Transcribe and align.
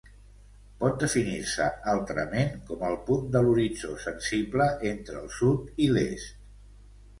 Pot 0.77 0.95
definir-se 1.03 1.67
altrament 1.91 2.57
com 2.71 2.87
el 2.89 2.97
punt 3.11 3.29
de 3.37 3.43
l'horitzó 3.45 3.93
sensible 4.07 4.69
entre 4.95 5.21
el 5.23 5.33
sud 5.39 5.81
i 5.89 5.93
l'est. 5.95 6.45